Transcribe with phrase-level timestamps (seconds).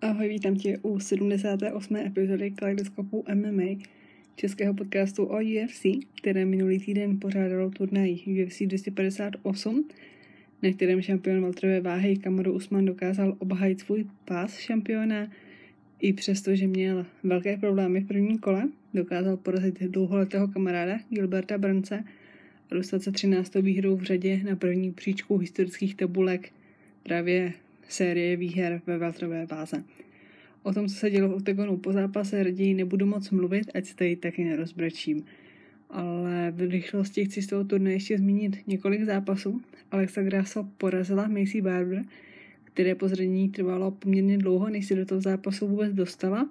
[0.00, 1.96] Ahoj, vítám tě u 78.
[1.96, 3.84] epizody Kaleidoskopu MMA,
[4.36, 5.86] českého podcastu o UFC,
[6.20, 9.88] které minulý týden pořádalo turnaj UFC 258,
[10.62, 15.30] na kterém šampion Valtrové váhy Kamaru Usman dokázal obhajit svůj pás šampiona,
[16.00, 22.04] i přesto, že měl velké problémy v prvním kole, dokázal porazit dlouholetého kamaráda Gilberta Brnce
[22.70, 23.54] a dostat se 13.
[23.54, 26.52] výhrou v řadě na první příčku historických tabulek
[27.06, 27.52] právě
[27.88, 29.84] série výher ve veltrové váze.
[30.62, 33.96] O tom, co se dělo v OKTAGONu po zápase, raději nebudu moc mluvit, ať se
[33.96, 35.24] tady taky nerozbrečím.
[35.90, 39.60] Ale v rychlosti chci z toho turné ještě zmínit několik zápasů.
[39.90, 42.02] Alexa Grasso porazila Macy Barber,
[42.64, 46.50] které po zranění trvalo poměrně dlouho, než se do toho zápasu vůbec dostala.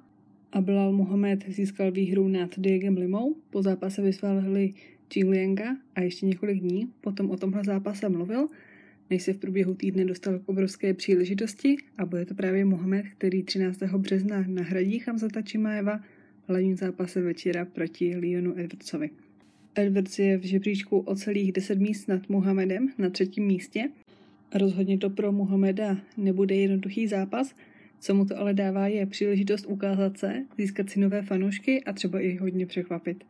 [0.52, 3.36] A Bilal Mohamed získal výhru nad Diegem Limou.
[3.50, 4.74] Po zápase vysválili
[5.30, 8.48] Lianga a ještě několik dní potom o tomhle zápase mluvil–
[9.10, 13.44] než se v průběhu týdne dostal k obrovské příležitosti a bude to právě Mohamed, který
[13.44, 13.84] 13.
[13.84, 15.98] března nahradí Hamzata Čimaeva
[16.46, 19.10] v hlavním zápase večera proti Leonu Edwardsovi.
[19.76, 23.90] Edwards je v žebříčku o celých 10 míst nad Mohamedem na třetím místě.
[24.56, 27.56] Rozhodně to pro Mohameda nebude jednoduchý zápas,
[28.00, 32.20] co mu to ale dává je příležitost ukázat se, získat si nové fanoušky a třeba
[32.20, 33.24] i hodně překvapit.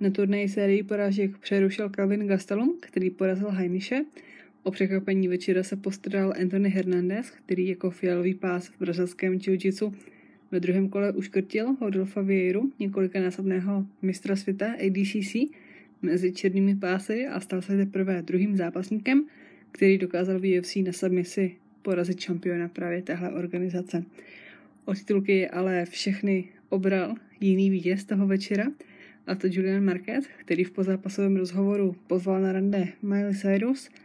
[0.00, 4.04] Na turnaji sérii porážek přerušil Calvin Gastelum, který porazil Heiniše,
[4.68, 9.94] O překvapení večera se postaral Anthony Hernandez, který jako fialový pás v brazilském jiu-jitsu
[10.50, 15.34] ve druhém kole uškrtil Rodolfa Vieiru, několikanásobného mistra světa ADCC,
[16.02, 19.26] mezi černými pásy a stal se teprve druhým zápasníkem,
[19.72, 24.04] který dokázal v UFC na submisi porazit šampiona právě téhle organizace.
[24.84, 28.64] O titulky ale všechny obral jiný vítěz toho večera,
[29.26, 33.88] a to Julian Marquez, který v pozápasovém rozhovoru pozval na rande Miley Cyrus–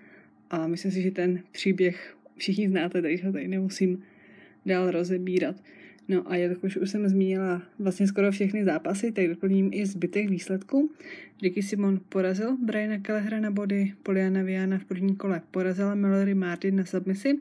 [0.54, 4.04] a myslím si, že ten příběh všichni znáte, takže ho tady nemusím
[4.66, 5.56] dál rozebírat.
[6.08, 10.91] No a jakož už jsem zmínila vlastně skoro všechny zápasy, tak doplním i zbytek výsledků.
[11.41, 16.75] Ricky Simon porazil Briana Kellehra na body, Poliana Viana v prvním kole porazila Mallory Martin
[16.75, 17.40] na submisi,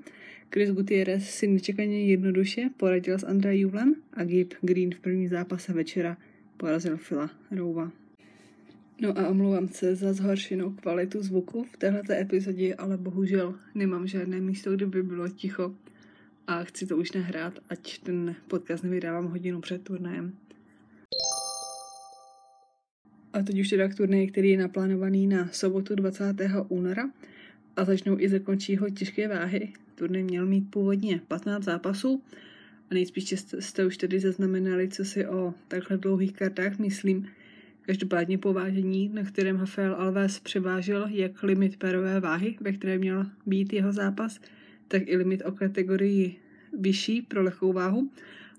[0.53, 5.73] Chris Gutierrez si nečekaně jednoduše poradil s Andrea Juvlem a Gabe Green v první zápase
[5.73, 6.17] večera
[6.57, 8.02] porazil Phila Rouva.
[9.03, 14.41] No a omlouvám se za zhoršenou kvalitu zvuku v této epizodě, ale bohužel nemám žádné
[14.41, 15.75] místo, kde by bylo ticho
[16.47, 20.33] a chci to už nahrát, ať ten podcast nevydávám hodinu před turnajem.
[23.33, 26.25] A teď už teda k turnaji, který je naplánovaný na sobotu 20.
[26.69, 27.11] února
[27.77, 29.73] a začnou i zakončí ho těžké váhy.
[29.95, 32.23] Turnaj měl mít původně 15 zápasů
[32.91, 37.29] a nejspíš jste už tedy zaznamenali, co si o takhle dlouhých kartách myslím,
[37.83, 43.73] Každopádně povážení, na kterém Rafael Alves převážil jak limit pérové váhy, ve které měl být
[43.73, 44.41] jeho zápas,
[44.89, 46.37] tak i limit o kategorii
[46.79, 48.11] vyšší pro lehkou váhu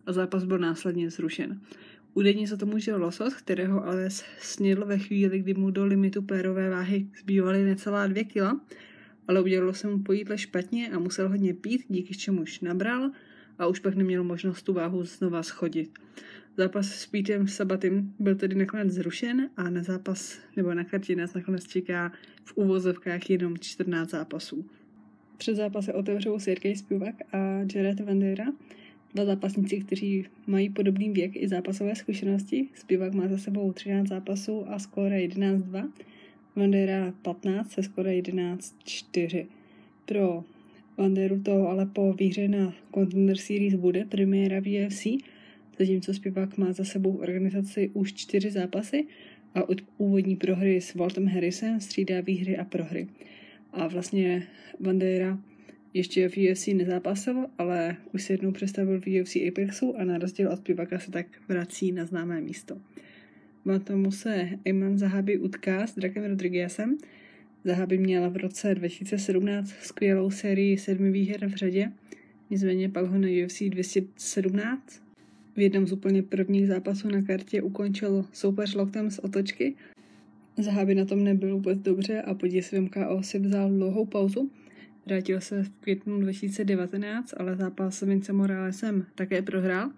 [0.06, 1.62] a zápas byl následně zrušen.
[2.14, 6.70] Údajně za to může losos, kterého Alves snědl ve chvíli, kdy mu do limitu pérové
[6.70, 8.62] váhy zbývaly necelá dvě kila,
[9.28, 13.12] ale udělalo se mu po jídle špatně a musel hodně pít, díky čemuž nabral
[13.60, 16.00] a už pak neměl možnost tu váhu znova schodit.
[16.58, 21.34] Zápas s Pítem Sabatym byl tedy nakonec zrušen a na zápas, nebo na kartě nás
[21.34, 22.12] nakonec čeká
[22.44, 24.66] v uvozovkách jenom 14 zápasů.
[25.38, 27.38] Před zápase otevřou Sirkej Spivak a
[27.76, 28.46] Jared Vandera,
[29.14, 32.70] dva zápasníci, kteří mají podobný věk i zápasové zkušenosti.
[32.76, 35.90] Spivak má za sebou 13 zápasů a skóre 11-2,
[36.56, 39.46] Vandera 15 se skóre 11-4.
[40.06, 40.44] Pro
[40.98, 45.08] Vanderu to ale po výhře na Contender Series bude premiéra v UFC,
[45.80, 49.06] zatímco zpěvák má za sebou organizaci už čtyři zápasy
[49.56, 53.08] a od úvodní prohry s Waltem Harrisem střídá výhry a prohry.
[53.74, 54.48] A vlastně
[54.80, 55.40] Bandera
[55.94, 60.50] ještě v UFC nezápasil, ale už se jednou představil v UFC Apexu a na rozdíl
[60.50, 62.78] od zpěváka se tak vrací na známé místo.
[63.84, 66.98] tomu se Eman Zahabi utká s Drakem Rodriguezem.
[67.64, 71.92] Zahabi měla v roce 2017 skvělou sérii sedmi výher v řadě,
[72.50, 75.04] nicméně pak ho na UFC 217
[75.56, 79.76] v jednom z úplně prvních zápasů na kartě ukončil soupeř loktem z otočky.
[80.58, 84.52] Zaháby na tom nebyl vůbec dobře a po děsivém KO si vzal dlouhou pauzu.
[85.06, 89.90] Vrátil se v květnu 2019, ale zápas s Vince Moralesem také prohrál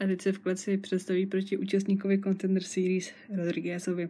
[0.00, 4.08] a teď se v kleci představí proti účastníkovi Contender Series Rodriguezovi.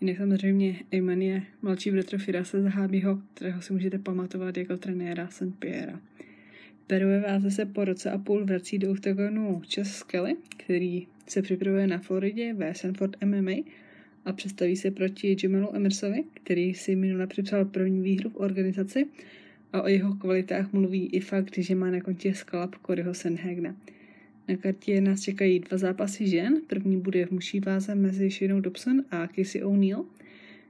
[0.00, 5.58] Jinak samozřejmě Eyman je mladší bratr Firase Zahábího, kterého si můžete pamatovat jako trenéra St.
[5.58, 5.98] Pierre.
[6.86, 11.86] Perové váze se po roce a půl vrací do oktagonu Chess Skelly, který se připravuje
[11.86, 13.52] na Floridě ve Sanford MMA
[14.24, 19.06] a představí se proti Jamalu Emersovi, který si minule připsal první výhru v organizaci
[19.72, 23.76] a o jeho kvalitách mluví i fakt, že má na kontě skalap Coryho Senhagna.
[24.48, 26.60] Na kartě nás čekají dva zápasy žen.
[26.66, 30.06] První bude v muší váze mezi Shane Dobson a Casey O'Neill.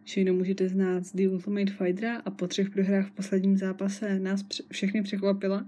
[0.07, 4.45] Shane můžete znát z The Ultimate Fightera a po třech prohrách v posledním zápase nás
[4.71, 5.67] všechny překvapila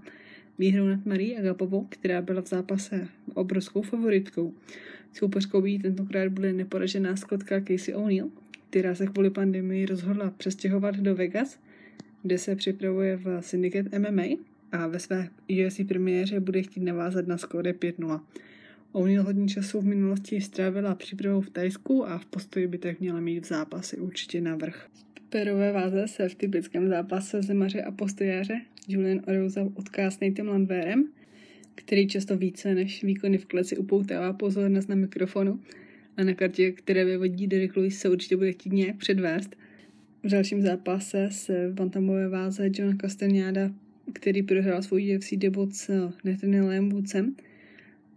[0.59, 4.53] výhrou nad Marí Agapovou, která byla v zápase obrovskou favoritkou.
[5.13, 8.31] Soupeřkou jí tentokrát bude neporažená skotka Casey O'Neill,
[8.69, 11.59] která se kvůli pandemii rozhodla přestěhovat do Vegas,
[12.23, 14.23] kde se připravuje v Syndicate MMA
[14.71, 15.29] a ve své
[15.65, 18.21] UFC premiéře bude chtít navázat na skóre 5-0.
[18.91, 23.19] O'Neill hodně času v minulosti strávila přípravou v Tajsku a v postoji by tak měla
[23.19, 24.89] mít v zápasy určitě na vrch.
[25.29, 31.09] Perové váze se v typickém zápase zemaře a postojáře Julian Orouza utká s Natem Landvérem,
[31.75, 35.59] který často více než výkony v kleci upoutává pozornost na mikrofonu
[36.17, 39.55] a na kartě, které vyvodí Derek Lewis, se určitě bude chtít nějak předvést.
[40.23, 43.71] V dalším zápase se v bantamové váze John Castagnada,
[44.13, 47.35] který prohrál svůj UFC debut s Nathanielem Woodsem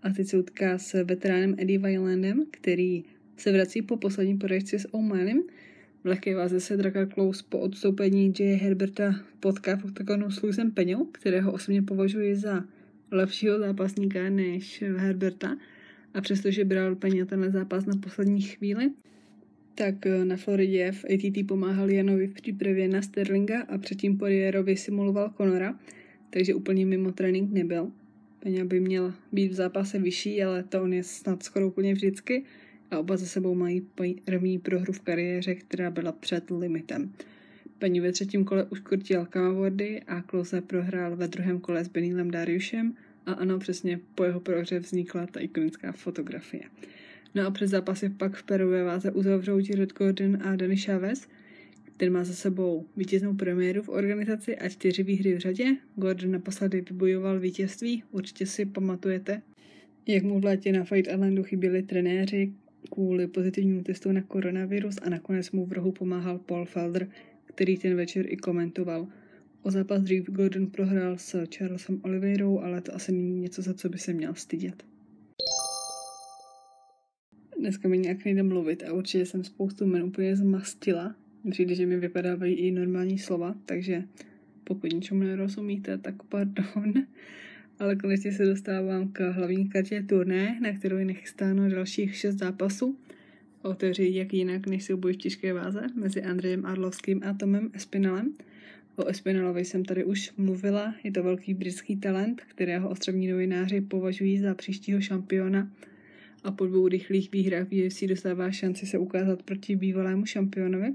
[0.03, 3.05] a teď se utká s veteránem Eddie Vilandem, který
[3.37, 5.43] se vrací po poslední poražce s O'Malley.
[6.03, 8.57] V lehké váze se Draka Close po odstoupení J.
[8.57, 12.65] Herberta potká v oktagonu s Luisem Peňou, kterého osobně považuji za
[13.11, 15.57] lepšího zápasníka než Herberta.
[16.15, 18.91] A přestože bral Peňa tenhle zápas na poslední chvíli,
[19.75, 24.77] tak eh, na Floridě v ATT pomáhal Janovi v přípravě na Sterlinga a předtím Poirierovi
[24.77, 25.79] simuloval Conora,
[26.31, 27.93] takže úplně mimo trénink nebyl.
[28.41, 32.45] Peňa by měl být v zápase vyšší, ale to on je snad skoro úplně vždycky
[32.93, 33.83] a oba za sebou mají
[34.25, 37.13] první prohru v kariéře, která byla před limitem.
[37.79, 42.95] Paní ve třetím kole uškrtil Kamavordy a Klose prohrál ve druhém kole s Benilem Dariušem
[43.27, 46.63] a ano, přesně po jeho prohře vznikla ta ikonická fotografie.
[47.35, 51.29] No a před zápasy pak v perové váze uzavřou Jared Gordon a Danny Chavez,
[51.97, 55.77] který má za sebou vítěznou premiéru v organizaci a čtyři výhry v řadě.
[55.97, 59.43] Gordon naposledy vybojoval vítězství, určitě si pamatujete,
[60.07, 62.53] jak mu v létě na Fight Islandu chyběli trenéři
[62.91, 67.09] kvůli pozitivnímu testu na koronavirus a nakonec mu v rohu pomáhal Paul Felder,
[67.45, 69.07] který ten večer i komentoval.
[69.63, 73.89] O zápas dřív Gordon prohrál s Charlesem Oliveirou, ale to asi není něco, za co
[73.89, 74.85] by se měl stydět.
[77.59, 81.15] Dneska mi nějak nejde mluvit a určitě jsem spoustu men úplně zmastila.
[81.51, 84.05] Přijde, že mi vypadávají i normální slova, takže
[84.65, 86.95] pokud ničemu nerozumíte, tak pardon.
[87.83, 92.99] Ale konečně se dostávám k hlavní kartě turné, na kterou je nachystáno dalších šest zápasů.
[93.63, 98.33] Otevří jak jinak než souboj v těžké váze mezi Andrejem Arlovským a Tomem Espinalem.
[98.97, 104.39] O Espinalovi jsem tady už mluvila, je to velký britský talent, kterého ostrovní novináři považují
[104.39, 105.71] za příštího šampiona
[106.45, 110.95] a po dvou rychlých výhrách UFC dostává šanci se ukázat proti bývalému šampionovi.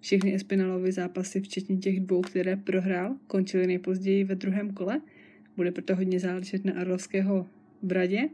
[0.00, 5.00] Všechny Espinalovy zápasy, včetně těch dvou, které prohrál, končily nejpozději ve druhém kole.
[5.56, 7.46] Bude proto hodně záležet na Arlovského
[7.82, 8.28] bradě,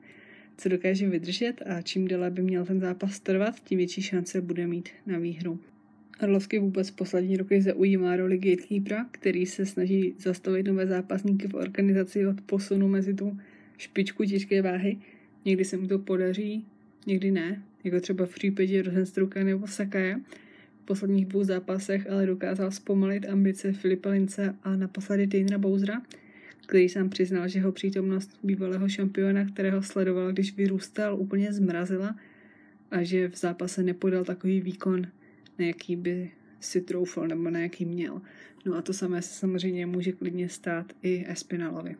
[0.56, 4.66] co dokáže vydržet a čím déle by měl ten zápas trvat, tím větší šance bude
[4.66, 5.60] mít na výhru.
[6.20, 12.26] Arlovský vůbec poslední roky zaujímá roli gatekeepera, který se snaží zastavit nové zápasníky v organizaci
[12.26, 13.38] od posunu mezi tu
[13.78, 14.98] špičku těžké váhy.
[15.44, 16.64] Někdy se mu to podaří,
[17.06, 20.20] někdy ne, jako třeba v případě Rosenstruka nebo Sakaja.
[20.82, 26.02] V posledních dvou zápasech ale dokázal zpomalit ambice Filipa Lince a naposledy Dejnera Bouzra,
[26.68, 32.16] který sám přiznal, že jeho přítomnost bývalého šampiona, kterého sledoval, když vyrůstal, úplně zmrazila
[32.90, 35.06] a že v zápase nepodal takový výkon,
[35.58, 38.20] na jaký by si troufal nebo na jaký měl.
[38.66, 41.96] No a to samé se samozřejmě může klidně stát i Espinalovi.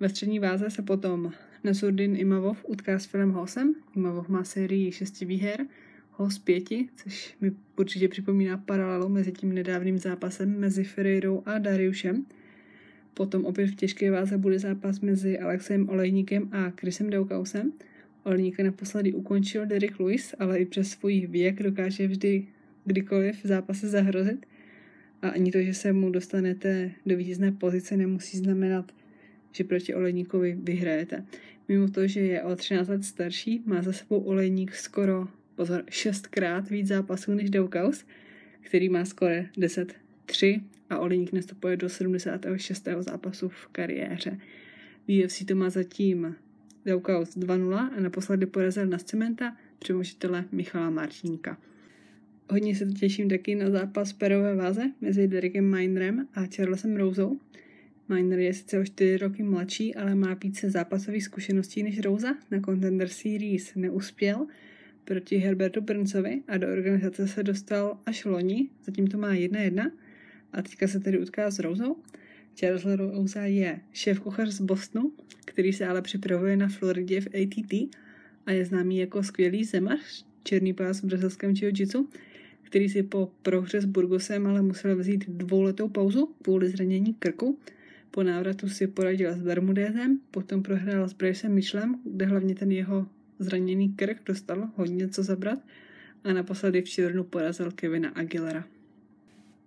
[0.00, 1.32] Ve střední váze se potom
[1.64, 3.74] Nasurdin Imavov utká s Filem Hosem.
[3.96, 5.66] Imavov má sérii šesti výher,
[6.10, 12.26] Hos pěti, což mi určitě připomíná paralelu mezi tím nedávným zápasem mezi Ferreirou a Dariušem.
[13.14, 17.72] Potom opět v těžké váze bude zápas mezi Alexem Olejníkem a Chrisem Daukausem.
[18.24, 22.46] Olejníka naposledy ukončil Derek Lewis, ale i přes svůj věk dokáže vždy
[22.84, 24.46] kdykoliv v zápase zahrozit.
[25.22, 28.92] A ani to, že se mu dostanete do vítězné pozice, nemusí znamenat,
[29.52, 31.24] že proti Olejníkovi vyhrajete.
[31.68, 36.70] Mimo to, že je o 13 let starší, má za sebou Olejník skoro, pozor, šestkrát
[36.70, 38.04] víc zápasů než Daukaus,
[38.60, 40.60] který má skoro 10-3
[40.94, 42.88] a Olejník nastupuje do 76.
[42.98, 44.38] zápasu v kariéře.
[45.08, 46.36] V UFC to má zatím
[46.86, 51.58] Daukaus 2-0 a naposledy porazil na Cementa přemožitele Michala Martinka.
[52.50, 57.38] Hodně se těším taky na zápas perové váze mezi Derekem Minerem a Charlesem Rousou.
[58.08, 62.34] Miner je sice o 4 roky mladší, ale má více zápasových zkušeností než Rouza.
[62.50, 64.46] Na Contender Series neuspěl
[65.04, 69.90] proti Herbertu Brncovi a do organizace se dostal až loni, zatím to má 1-1
[70.54, 71.96] a teďka se tedy utká s Rouzou.
[72.54, 75.12] Charles Rosa je šéf kuchař z Bostonu,
[75.44, 77.72] který se ale připravuje na Floridě v ATT
[78.46, 82.08] a je známý jako skvělý zemař, černý pás v brazilském jiu-jitsu,
[82.62, 87.58] který si po prohře s Burgosem ale musel vzít dvouletou pauzu kvůli zranění krku.
[88.10, 93.06] Po návratu si poradila s Bermudezem, potom prohrála s Bracem Michelem, kde hlavně ten jeho
[93.38, 95.58] zraněný krk dostal hodně co zabrat
[96.24, 98.73] a naposledy v červnu porazil Kevina Aguilera.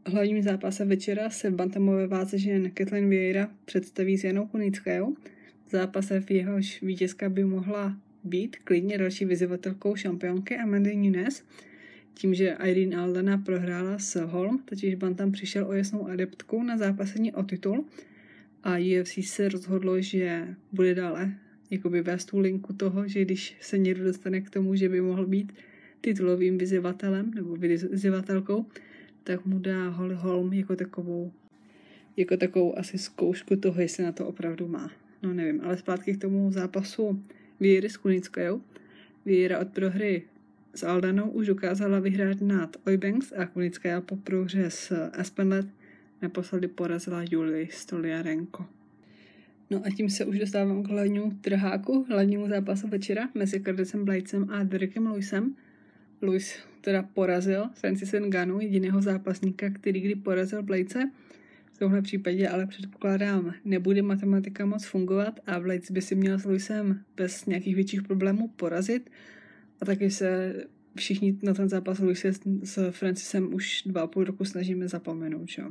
[0.09, 5.15] Hlavním zápasem večera se v bantamové váze žen Kathleen Vieira představí s Janou Kunickou.
[5.69, 11.43] Zápase v jehož vítězka by mohla být klidně další vyzývatelkou šampionky Amanda Nunes,
[12.13, 17.33] tím, že Irene Aldana prohrála s Holm, totiž Bantam přišel o jasnou adeptku na zápasení
[17.33, 17.85] o titul
[18.63, 21.33] a UFC se rozhodlo, že bude dále
[21.71, 25.25] jakoby vést tu linku toho, že když se někdo dostane k tomu, že by mohl
[25.25, 25.53] být
[26.01, 28.65] titulovým vyzývatelem nebo vyzývatelkou,
[29.27, 31.31] tak mu dá Holly Holm jako takovou
[32.17, 34.91] jako takovou asi zkoušku toho, jestli na to opravdu má.
[35.23, 37.23] No nevím, ale zpátky k tomu zápasu
[37.59, 38.61] Víry s Kunickou.
[39.25, 40.23] Víra od prohry
[40.73, 45.67] s Aldanou už dokázala vyhrát nad Oybanks a Kunická po prohře s Aspenlet
[46.21, 48.65] naposledy porazila Julie Stoliarenko.
[49.69, 54.49] No a tím se už dostávám k hlavnímu trháku, hlavnímu zápasu večera mezi Cardesem Bladesem
[54.49, 55.55] a Derekem Lewisem.
[56.21, 60.99] Lewis teda porazil Francis Nganu, jediného zápasníka, který kdy porazil Bladese.
[61.73, 66.45] V tomhle případě ale předpokládám, nebude matematika moc fungovat a Blades by si měl s
[66.45, 69.09] Lewisem bez nějakých větších problémů porazit.
[69.81, 70.53] A taky se
[70.95, 72.31] všichni na ten zápas Luise
[72.63, 75.49] s Francisem už dva a půl roku snažíme zapomenout.
[75.49, 75.63] Že?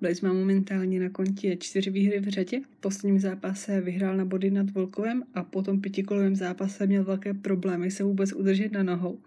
[0.00, 2.60] Blades má momentálně na kontě čtyři výhry v řadě.
[2.60, 7.34] V posledním zápase vyhrál na body nad Volkovem a po tom pětikolovém zápase měl velké
[7.34, 9.18] problémy se vůbec udržet na nohou.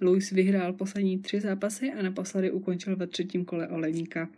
[0.00, 4.28] Louis vyhrál poslední tři zápasy a naposledy ukončil ve třetím kole Oleníka.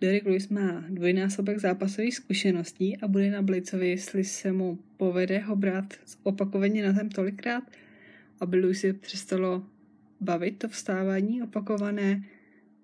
[0.00, 5.56] Derek Lewis má dvojnásobek zápasových zkušeností a bude na Blicovi, jestli se mu povede ho
[5.56, 7.64] brát opakovaně na zem tolikrát,
[8.40, 9.66] aby Lewisi přestalo
[10.20, 12.24] bavit to vstávání opakované,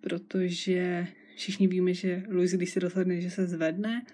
[0.01, 1.07] protože
[1.37, 4.07] všichni víme, že Luis, když se rozhodne, že se zvedne,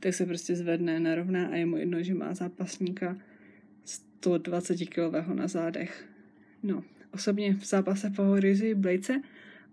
[0.00, 3.18] tak se prostě zvedne, narovná a je mu jedno, že má zápasníka
[3.84, 6.08] 120 kg na zádech.
[6.62, 9.22] No, osobně v zápase favorizuji Blejce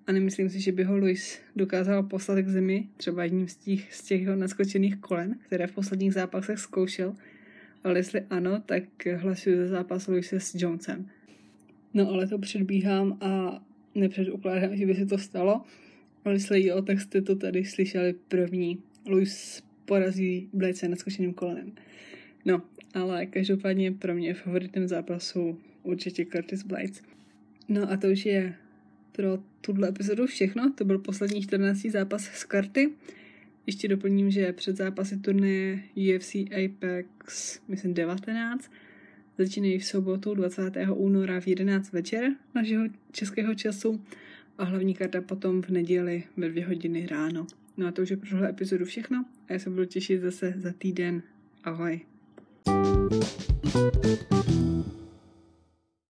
[0.07, 3.93] a nemyslím si, že by ho Luis dokázal poslat k zemi, třeba jedním z těch,
[3.93, 7.15] z těch naskočených kolen, které v posledních zápasech zkoušel,
[7.83, 8.83] ale jestli ano, tak
[9.15, 11.09] hlasuji za zápas Luise s Jonesem.
[11.93, 13.63] No ale to předbíhám a
[13.95, 15.61] nepředpokládám, že by se to stalo,
[16.25, 18.79] ale jestli jo, tak jste to tady slyšeli první.
[19.07, 21.71] Luis porazí Blejce naskočeným kolenem.
[22.45, 22.61] No,
[22.93, 27.01] ale každopádně pro mě favoritem zápasu určitě Curtis Blades.
[27.69, 28.55] No a to už je
[29.11, 30.73] pro tuhle epizodu všechno.
[30.73, 31.81] To byl poslední 14.
[31.81, 32.89] zápas z karty.
[33.65, 38.71] Ještě doplním, že před zápasy turnaje UFC Apex, myslím 19,
[39.37, 40.71] začínají v sobotu 20.
[40.93, 44.01] února v 11 večer našeho českého času
[44.57, 47.47] a hlavní karta potom v neděli ve 2 hodiny ráno.
[47.77, 50.53] No a to už je pro tuhle epizodu všechno a já se budu těšit zase
[50.57, 51.21] za týden.
[51.63, 52.01] Ahoj.
[52.65, 54.98] thank you